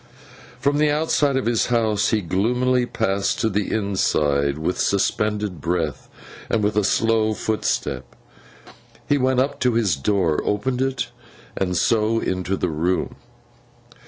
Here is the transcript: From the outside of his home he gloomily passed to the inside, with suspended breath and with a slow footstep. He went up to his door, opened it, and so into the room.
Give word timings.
From 0.59 0.79
the 0.79 0.89
outside 0.89 1.37
of 1.37 1.45
his 1.45 1.67
home 1.67 1.95
he 1.95 2.21
gloomily 2.21 2.87
passed 2.87 3.39
to 3.41 3.49
the 3.49 3.71
inside, 3.71 4.57
with 4.57 4.79
suspended 4.79 5.61
breath 5.61 6.09
and 6.49 6.63
with 6.63 6.75
a 6.75 6.83
slow 6.83 7.35
footstep. 7.35 8.15
He 9.07 9.19
went 9.19 9.39
up 9.39 9.59
to 9.59 9.75
his 9.75 9.95
door, 9.95 10.41
opened 10.43 10.81
it, 10.81 11.09
and 11.55 11.77
so 11.77 12.17
into 12.17 12.57
the 12.57 12.69
room. 12.71 13.15